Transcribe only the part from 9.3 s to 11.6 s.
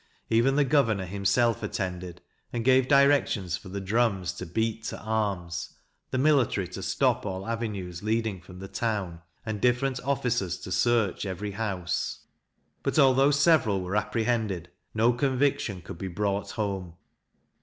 and different officers to search every